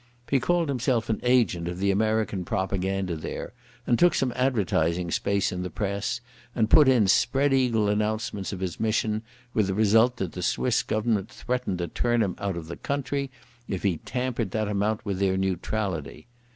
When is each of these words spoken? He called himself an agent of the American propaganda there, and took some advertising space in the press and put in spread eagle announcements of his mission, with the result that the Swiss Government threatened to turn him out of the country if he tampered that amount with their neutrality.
He 0.31 0.39
called 0.39 0.67
himself 0.67 1.11
an 1.11 1.19
agent 1.21 1.67
of 1.67 1.77
the 1.77 1.91
American 1.91 2.43
propaganda 2.43 3.15
there, 3.15 3.53
and 3.85 3.99
took 3.99 4.15
some 4.15 4.33
advertising 4.35 5.11
space 5.11 5.51
in 5.51 5.61
the 5.61 5.69
press 5.69 6.21
and 6.55 6.71
put 6.71 6.87
in 6.87 7.05
spread 7.07 7.53
eagle 7.53 7.87
announcements 7.87 8.51
of 8.51 8.61
his 8.61 8.79
mission, 8.79 9.21
with 9.53 9.67
the 9.67 9.75
result 9.75 10.17
that 10.17 10.31
the 10.31 10.41
Swiss 10.41 10.81
Government 10.81 11.29
threatened 11.29 11.77
to 11.77 11.87
turn 11.87 12.23
him 12.23 12.33
out 12.39 12.57
of 12.57 12.65
the 12.65 12.77
country 12.77 13.29
if 13.67 13.83
he 13.83 13.97
tampered 13.97 14.49
that 14.49 14.67
amount 14.67 15.05
with 15.05 15.19
their 15.19 15.37
neutrality. 15.37 16.25